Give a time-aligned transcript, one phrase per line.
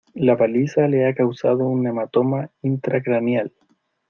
[0.25, 3.53] la paliza le ha causado un hematoma intracraneal.